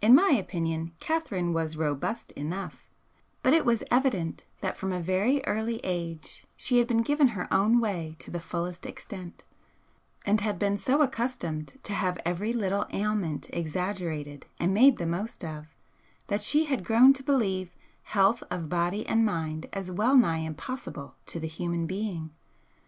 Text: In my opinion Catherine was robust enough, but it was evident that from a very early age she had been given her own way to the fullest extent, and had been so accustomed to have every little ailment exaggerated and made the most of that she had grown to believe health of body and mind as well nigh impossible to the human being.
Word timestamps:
In 0.00 0.16
my 0.16 0.30
opinion 0.30 0.90
Catherine 0.98 1.52
was 1.52 1.76
robust 1.76 2.32
enough, 2.32 2.88
but 3.44 3.52
it 3.54 3.64
was 3.64 3.84
evident 3.92 4.44
that 4.60 4.76
from 4.76 4.90
a 4.92 4.98
very 4.98 5.40
early 5.46 5.78
age 5.84 6.42
she 6.56 6.78
had 6.78 6.88
been 6.88 7.02
given 7.02 7.28
her 7.28 7.46
own 7.54 7.78
way 7.78 8.16
to 8.18 8.32
the 8.32 8.40
fullest 8.40 8.86
extent, 8.86 9.44
and 10.26 10.40
had 10.40 10.58
been 10.58 10.76
so 10.76 11.00
accustomed 11.00 11.78
to 11.84 11.92
have 11.92 12.18
every 12.24 12.52
little 12.52 12.86
ailment 12.92 13.46
exaggerated 13.52 14.46
and 14.58 14.74
made 14.74 14.96
the 14.96 15.06
most 15.06 15.44
of 15.44 15.68
that 16.26 16.42
she 16.42 16.64
had 16.64 16.82
grown 16.84 17.12
to 17.12 17.22
believe 17.22 17.76
health 18.02 18.42
of 18.50 18.68
body 18.68 19.06
and 19.06 19.24
mind 19.24 19.68
as 19.72 19.92
well 19.92 20.16
nigh 20.16 20.38
impossible 20.38 21.14
to 21.26 21.38
the 21.38 21.46
human 21.46 21.86
being. 21.86 22.30